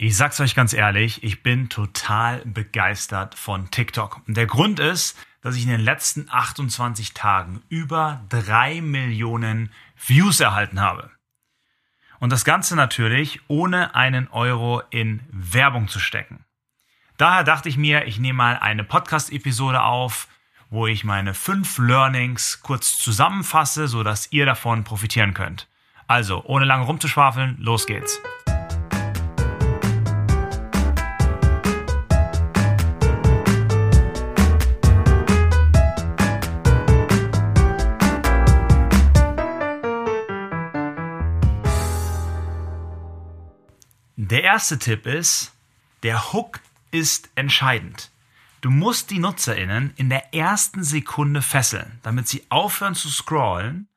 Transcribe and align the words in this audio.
Ich 0.00 0.16
sag's 0.16 0.38
euch 0.38 0.54
ganz 0.54 0.74
ehrlich, 0.74 1.24
ich 1.24 1.42
bin 1.42 1.68
total 1.68 2.40
begeistert 2.44 3.34
von 3.34 3.68
TikTok. 3.72 4.20
Und 4.28 4.36
der 4.36 4.46
Grund 4.46 4.78
ist, 4.78 5.18
dass 5.42 5.56
ich 5.56 5.64
in 5.64 5.70
den 5.70 5.80
letzten 5.80 6.28
28 6.30 7.14
Tagen 7.14 7.62
über 7.68 8.24
drei 8.28 8.80
Millionen 8.80 9.72
Views 9.96 10.38
erhalten 10.38 10.80
habe. 10.80 11.10
Und 12.20 12.30
das 12.30 12.44
Ganze 12.44 12.76
natürlich 12.76 13.40
ohne 13.48 13.96
einen 13.96 14.28
Euro 14.28 14.82
in 14.90 15.20
Werbung 15.32 15.88
zu 15.88 15.98
stecken. 15.98 16.44
Daher 17.16 17.42
dachte 17.42 17.68
ich 17.68 17.76
mir, 17.76 18.06
ich 18.06 18.20
nehme 18.20 18.36
mal 18.36 18.56
eine 18.56 18.84
Podcast-Episode 18.84 19.82
auf, 19.82 20.28
wo 20.70 20.86
ich 20.86 21.02
meine 21.02 21.34
fünf 21.34 21.76
Learnings 21.78 22.60
kurz 22.62 22.98
zusammenfasse, 22.98 23.88
sodass 23.88 24.30
ihr 24.30 24.46
davon 24.46 24.84
profitieren 24.84 25.34
könnt. 25.34 25.66
Also, 26.06 26.44
ohne 26.44 26.66
lange 26.66 26.84
rumzuschwafeln, 26.84 27.56
los 27.58 27.86
geht's. 27.86 28.20
Der 44.30 44.44
erste 44.44 44.78
Tipp 44.78 45.06
ist, 45.06 45.54
der 46.02 46.34
Hook 46.34 46.60
ist 46.90 47.30
entscheidend. 47.34 48.10
Du 48.60 48.68
musst 48.68 49.10
die 49.10 49.20
NutzerInnen 49.20 49.94
in 49.96 50.10
der 50.10 50.34
ersten 50.34 50.84
Sekunde 50.84 51.40
fesseln, 51.40 51.98
damit 52.02 52.28
sie 52.28 52.44
aufhören 52.50 52.94
zu 52.94 53.08
scrollen 53.08 53.88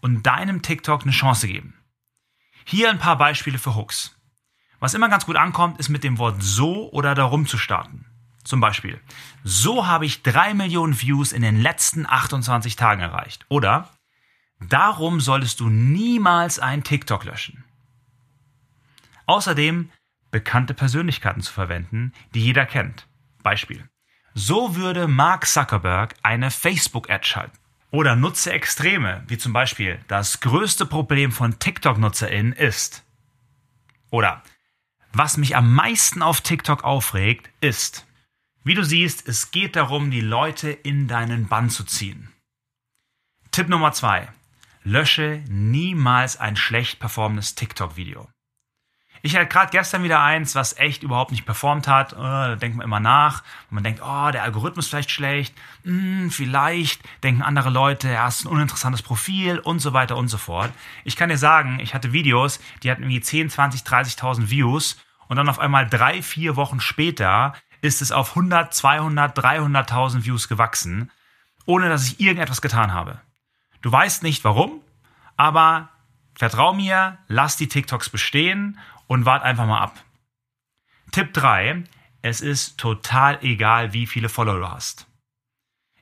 und 0.00 0.22
deinem 0.22 0.62
TikTok 0.62 1.02
eine 1.02 1.10
Chance 1.10 1.48
geben. 1.48 1.74
Hier 2.64 2.88
ein 2.88 3.00
paar 3.00 3.18
Beispiele 3.18 3.58
für 3.58 3.74
Hooks. 3.74 4.14
Was 4.78 4.94
immer 4.94 5.08
ganz 5.08 5.26
gut 5.26 5.34
ankommt, 5.34 5.80
ist 5.80 5.88
mit 5.88 6.04
dem 6.04 6.18
Wort 6.18 6.40
so 6.40 6.88
oder 6.92 7.16
darum 7.16 7.48
zu 7.48 7.58
starten. 7.58 8.06
Zum 8.44 8.60
Beispiel, 8.60 9.00
so 9.42 9.88
habe 9.88 10.06
ich 10.06 10.22
drei 10.22 10.54
Millionen 10.54 11.00
Views 11.00 11.32
in 11.32 11.42
den 11.42 11.60
letzten 11.60 12.06
28 12.06 12.76
Tagen 12.76 13.00
erreicht. 13.00 13.44
Oder, 13.48 13.88
darum 14.60 15.18
solltest 15.20 15.58
du 15.58 15.68
niemals 15.68 16.60
einen 16.60 16.84
TikTok 16.84 17.24
löschen. 17.24 17.64
Außerdem 19.30 19.92
bekannte 20.32 20.74
Persönlichkeiten 20.74 21.40
zu 21.40 21.52
verwenden, 21.52 22.12
die 22.34 22.44
jeder 22.44 22.66
kennt. 22.66 23.06
Beispiel. 23.44 23.88
So 24.34 24.74
würde 24.74 25.06
Mark 25.06 25.46
Zuckerberg 25.46 26.16
eine 26.24 26.50
Facebook-Ad 26.50 27.24
schalten. 27.24 27.56
Oder 27.92 28.16
nutze 28.16 28.52
Extreme, 28.52 29.22
wie 29.28 29.38
zum 29.38 29.52
Beispiel 29.52 30.00
das 30.08 30.40
größte 30.40 30.84
Problem 30.84 31.30
von 31.30 31.60
TikTok-NutzerInnen 31.60 32.52
ist. 32.52 33.04
Oder 34.10 34.42
was 35.12 35.36
mich 35.36 35.54
am 35.54 35.72
meisten 35.74 36.22
auf 36.22 36.40
TikTok 36.40 36.82
aufregt, 36.82 37.50
ist, 37.60 38.08
wie 38.64 38.74
du 38.74 38.84
siehst, 38.84 39.28
es 39.28 39.52
geht 39.52 39.76
darum, 39.76 40.10
die 40.10 40.22
Leute 40.22 40.70
in 40.72 41.06
deinen 41.06 41.46
Bann 41.46 41.70
zu 41.70 41.84
ziehen. 41.84 42.32
Tipp 43.52 43.68
Nummer 43.68 43.92
zwei: 43.92 44.28
Lösche 44.82 45.44
niemals 45.48 46.36
ein 46.36 46.56
schlecht 46.56 46.98
performendes 46.98 47.54
TikTok-Video. 47.54 48.28
Ich 49.22 49.36
hatte 49.36 49.46
gerade 49.46 49.70
gestern 49.70 50.02
wieder 50.02 50.20
eins, 50.20 50.54
was 50.54 50.78
echt 50.78 51.02
überhaupt 51.02 51.30
nicht 51.30 51.44
performt 51.44 51.86
hat. 51.88 52.12
Äh, 52.12 52.16
da 52.16 52.56
denkt 52.56 52.76
man 52.76 52.84
immer 52.84 53.00
nach. 53.00 53.42
Man 53.68 53.84
denkt, 53.84 54.00
oh, 54.02 54.30
der 54.30 54.42
Algorithmus 54.42 54.86
ist 54.86 54.90
vielleicht 54.90 55.10
schlecht. 55.10 55.54
Hm, 55.84 56.30
vielleicht 56.30 57.02
denken 57.22 57.42
andere 57.42 57.70
Leute, 57.70 58.08
er 58.08 58.26
ist 58.28 58.44
ein 58.44 58.48
uninteressantes 58.48 59.02
Profil 59.02 59.58
und 59.58 59.80
so 59.80 59.92
weiter 59.92 60.16
und 60.16 60.28
so 60.28 60.38
fort. 60.38 60.72
Ich 61.04 61.16
kann 61.16 61.28
dir 61.28 61.38
sagen, 61.38 61.80
ich 61.80 61.94
hatte 61.94 62.12
Videos, 62.12 62.60
die 62.82 62.90
hatten 62.90 63.02
irgendwie 63.02 63.20
10, 63.20 63.50
20, 63.50 63.82
30.000 63.82 64.50
Views. 64.50 64.96
Und 65.28 65.36
dann 65.36 65.48
auf 65.48 65.58
einmal 65.58 65.88
drei, 65.88 66.22
vier 66.22 66.56
Wochen 66.56 66.80
später 66.80 67.54
ist 67.82 68.02
es 68.02 68.12
auf 68.12 68.30
100, 68.30 68.74
200, 68.74 69.38
300.000 69.38 70.24
Views 70.24 70.48
gewachsen, 70.48 71.10
ohne 71.66 71.88
dass 71.88 72.06
ich 72.06 72.20
irgendetwas 72.20 72.60
getan 72.60 72.92
habe. 72.92 73.20
Du 73.80 73.92
weißt 73.92 74.22
nicht 74.22 74.44
warum, 74.44 74.80
aber 75.36 75.88
vertrau 76.40 76.72
mir, 76.72 77.18
lass 77.28 77.58
die 77.58 77.68
TikToks 77.68 78.08
bestehen 78.08 78.78
und 79.06 79.26
wart 79.26 79.42
einfach 79.42 79.66
mal 79.66 79.80
ab. 79.80 80.02
Tipp 81.12 81.34
3. 81.34 81.84
Es 82.22 82.40
ist 82.40 82.78
total 82.78 83.44
egal, 83.44 83.92
wie 83.92 84.06
viele 84.06 84.30
Follower 84.30 84.58
du 84.58 84.70
hast. 84.70 85.06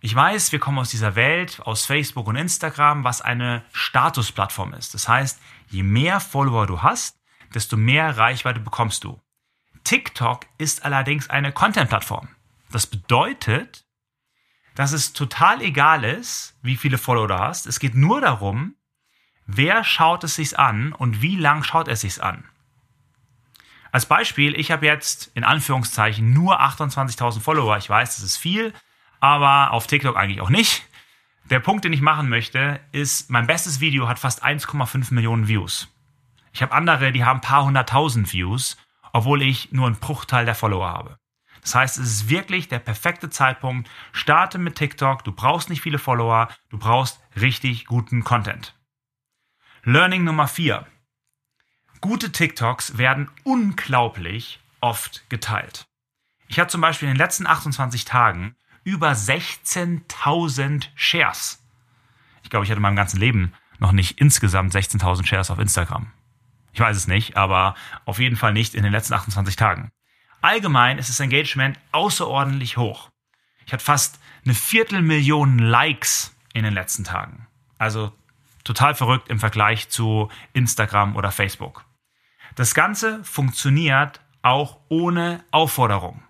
Ich 0.00 0.14
weiß, 0.14 0.52
wir 0.52 0.60
kommen 0.60 0.78
aus 0.78 0.90
dieser 0.90 1.16
Welt, 1.16 1.58
aus 1.64 1.86
Facebook 1.86 2.28
und 2.28 2.36
Instagram, 2.36 3.02
was 3.02 3.20
eine 3.20 3.64
Statusplattform 3.72 4.74
ist. 4.74 4.94
Das 4.94 5.08
heißt, 5.08 5.40
je 5.70 5.82
mehr 5.82 6.20
Follower 6.20 6.68
du 6.68 6.82
hast, 6.82 7.18
desto 7.52 7.76
mehr 7.76 8.16
Reichweite 8.16 8.60
bekommst 8.60 9.02
du. 9.02 9.20
TikTok 9.82 10.46
ist 10.56 10.84
allerdings 10.84 11.28
eine 11.28 11.50
Content-Plattform. 11.50 12.28
Das 12.70 12.86
bedeutet, 12.86 13.88
dass 14.76 14.92
es 14.92 15.14
total 15.14 15.62
egal 15.62 16.04
ist, 16.04 16.56
wie 16.62 16.76
viele 16.76 16.96
Follower 16.96 17.26
du 17.26 17.38
hast. 17.40 17.66
Es 17.66 17.80
geht 17.80 17.96
nur 17.96 18.20
darum, 18.20 18.76
wer 19.48 19.82
schaut 19.82 20.22
es 20.22 20.36
sich 20.36 20.58
an 20.58 20.92
und 20.92 21.20
wie 21.20 21.36
lang 21.36 21.64
schaut 21.64 21.88
es 21.88 22.02
sich 22.02 22.22
an. 22.22 22.44
Als 23.90 24.06
Beispiel, 24.06 24.54
ich 24.54 24.70
habe 24.70 24.86
jetzt 24.86 25.32
in 25.34 25.42
Anführungszeichen 25.42 26.32
nur 26.32 26.60
28.000 26.60 27.40
Follower. 27.40 27.76
Ich 27.78 27.88
weiß, 27.88 28.16
das 28.16 28.24
ist 28.24 28.36
viel, 28.36 28.74
aber 29.18 29.72
auf 29.72 29.86
TikTok 29.86 30.16
eigentlich 30.16 30.42
auch 30.42 30.50
nicht. 30.50 30.84
Der 31.50 31.60
Punkt, 31.60 31.84
den 31.84 31.94
ich 31.94 32.02
machen 32.02 32.28
möchte, 32.28 32.78
ist, 32.92 33.30
mein 33.30 33.46
bestes 33.46 33.80
Video 33.80 34.06
hat 34.06 34.18
fast 34.18 34.44
1,5 34.44 35.14
Millionen 35.14 35.48
Views. 35.48 35.88
Ich 36.52 36.60
habe 36.60 36.74
andere, 36.74 37.10
die 37.10 37.24
haben 37.24 37.38
ein 37.38 37.42
paar 37.42 37.64
hunderttausend 37.64 38.32
Views, 38.34 38.76
obwohl 39.14 39.40
ich 39.40 39.72
nur 39.72 39.86
einen 39.86 39.96
Bruchteil 39.96 40.44
der 40.44 40.54
Follower 40.54 40.88
habe. 40.88 41.18
Das 41.62 41.74
heißt, 41.74 41.98
es 41.98 42.10
ist 42.10 42.28
wirklich 42.28 42.68
der 42.68 42.78
perfekte 42.78 43.30
Zeitpunkt. 43.30 43.90
Starte 44.12 44.58
mit 44.58 44.76
TikTok. 44.76 45.24
Du 45.24 45.32
brauchst 45.32 45.70
nicht 45.70 45.80
viele 45.80 45.98
Follower. 45.98 46.48
Du 46.68 46.78
brauchst 46.78 47.20
richtig 47.40 47.86
guten 47.86 48.22
Content. 48.24 48.77
Learning 49.90 50.22
Nummer 50.22 50.48
4. 50.48 50.86
Gute 52.02 52.30
TikToks 52.30 52.98
werden 52.98 53.30
unglaublich 53.42 54.60
oft 54.82 55.24
geteilt. 55.30 55.86
Ich 56.46 56.58
hatte 56.58 56.72
zum 56.72 56.82
Beispiel 56.82 57.08
in 57.08 57.14
den 57.14 57.18
letzten 57.18 57.46
28 57.46 58.04
Tagen 58.04 58.54
über 58.84 59.12
16.000 59.12 60.88
Shares. 60.94 61.64
Ich 62.42 62.50
glaube, 62.50 62.66
ich 62.66 62.70
hatte 62.70 62.76
in 62.76 62.82
meinem 62.82 62.96
ganzen 62.96 63.18
Leben 63.18 63.54
noch 63.78 63.92
nicht 63.92 64.20
insgesamt 64.20 64.74
16.000 64.74 65.24
Shares 65.24 65.50
auf 65.50 65.58
Instagram. 65.58 66.12
Ich 66.74 66.80
weiß 66.80 66.94
es 66.94 67.06
nicht, 67.06 67.38
aber 67.38 67.74
auf 68.04 68.18
jeden 68.18 68.36
Fall 68.36 68.52
nicht 68.52 68.74
in 68.74 68.82
den 68.82 68.92
letzten 68.92 69.14
28 69.14 69.56
Tagen. 69.56 69.90
Allgemein 70.42 70.98
ist 70.98 71.08
das 71.08 71.20
Engagement 71.20 71.78
außerordentlich 71.92 72.76
hoch. 72.76 73.08
Ich 73.64 73.72
hatte 73.72 73.84
fast 73.86 74.20
eine 74.44 74.52
Viertelmillion 74.52 75.58
Likes 75.58 76.36
in 76.52 76.64
den 76.64 76.74
letzten 76.74 77.04
Tagen. 77.04 77.46
Also 77.78 78.12
total 78.68 78.94
verrückt 78.94 79.28
im 79.28 79.40
Vergleich 79.40 79.88
zu 79.88 80.30
Instagram 80.52 81.16
oder 81.16 81.32
Facebook. 81.32 81.86
Das 82.54 82.74
Ganze 82.74 83.24
funktioniert 83.24 84.20
auch 84.42 84.78
ohne 84.88 85.42
Aufforderung. 85.50 86.22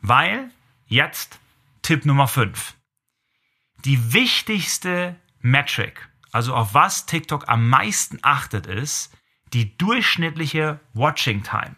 Weil, 0.00 0.50
jetzt 0.86 1.38
Tipp 1.82 2.04
Nummer 2.06 2.26
5. 2.26 2.74
Die 3.84 4.12
wichtigste 4.12 5.14
Metric, 5.38 6.08
also 6.32 6.56
auf 6.56 6.74
was 6.74 7.06
TikTok 7.06 7.48
am 7.48 7.68
meisten 7.68 8.18
achtet, 8.22 8.66
ist 8.66 9.16
die 9.52 9.78
durchschnittliche 9.78 10.80
Watching 10.92 11.44
Time. 11.44 11.76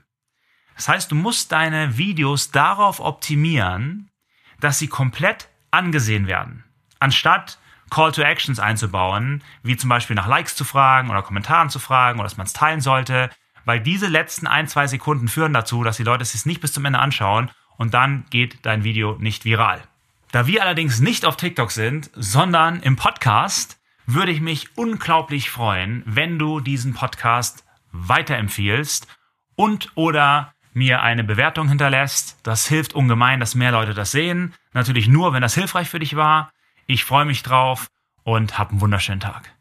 Das 0.74 0.88
heißt, 0.88 1.10
du 1.10 1.16
musst 1.16 1.53
deine 1.53 1.98
Videos 1.98 2.50
darauf 2.50 2.98
optimieren, 2.98 4.10
dass 4.59 4.78
sie 4.78 4.88
komplett 4.88 5.50
angesehen 5.70 6.26
werden. 6.26 6.64
Anstatt 6.98 7.59
Call 7.92 8.10
to 8.12 8.22
Actions 8.22 8.58
einzubauen, 8.58 9.44
wie 9.62 9.76
zum 9.76 9.91
Beispiel 9.91 10.16
nach 10.16 10.26
Likes 10.26 10.56
zu 10.56 10.64
fragen 10.64 11.10
oder 11.10 11.22
Kommentaren 11.22 11.69
zu 11.69 11.78
fragen 11.78 12.19
oder 12.19 12.25
dass 12.25 12.38
man 12.38 12.47
es 12.47 12.54
teilen 12.54 12.80
sollte, 12.80 13.28
weil 13.66 13.80
diese 13.80 14.06
letzten 14.06 14.47
ein, 14.47 14.66
zwei 14.66 14.86
Sekunden 14.86 15.28
führen 15.28 15.53
dazu, 15.53 15.84
dass 15.84 15.98
die 15.98 16.03
Leute 16.03 16.22
es 16.22 16.32
sich 16.32 16.47
nicht 16.47 16.62
bis 16.62 16.72
zum 16.72 16.86
Ende 16.86 16.98
anschauen 16.98 17.50
und 17.77 17.92
dann 17.92 18.24
geht 18.30 18.65
dein 18.65 18.83
Video 18.83 19.16
nicht 19.18 19.44
viral. 19.44 19.83
Da 20.33 20.47
wir 20.47 20.62
allerdings 20.62 21.00
nicht 21.00 21.27
auf 21.27 21.36
TikTok 21.36 21.71
sind, 21.71 22.10
sondern 22.15 22.80
im 22.80 22.97
Podcast, 22.97 23.78
würde 24.06 24.33
ich 24.33 24.41
mich 24.41 24.77
unglaublich 24.78 25.50
freuen, 25.50 26.03
wenn 26.06 26.39
du 26.39 26.60
diesen 26.60 26.94
Podcast 26.94 27.62
weiterempfiehlst 27.92 29.06
und 29.54 29.92
oder 29.97 30.54
mir 30.72 31.03
eine 31.03 31.24
Bewertung 31.24 31.68
hinterlässt. 31.68 32.39
Das 32.42 32.66
hilft 32.66 32.94
ungemein, 32.94 33.39
dass 33.39 33.54
mehr 33.54 33.72
Leute 33.72 33.92
das 33.92 34.12
sehen. 34.12 34.54
Natürlich 34.72 35.09
nur, 35.09 35.34
wenn 35.34 35.42
das 35.42 35.54
hilfreich 35.54 35.91
für 35.91 35.98
dich 35.98 36.16
war. 36.16 36.50
Ich 36.86 37.04
freue 37.04 37.24
mich 37.24 37.42
drauf 37.42 37.88
und 38.24 38.58
hab 38.58 38.70
einen 38.70 38.80
wunderschönen 38.80 39.20
Tag. 39.20 39.54